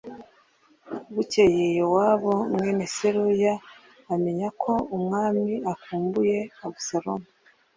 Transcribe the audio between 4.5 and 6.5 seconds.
ko umwami akumbuye